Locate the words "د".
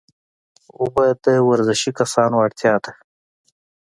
1.25-1.27